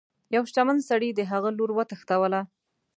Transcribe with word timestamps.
یوه 0.35 0.47
شتمن 0.49 0.77
سړي 0.89 1.09
د 1.13 1.21
هغه 1.31 1.49
لور 1.57 1.69
وتښتوله. 1.73 2.41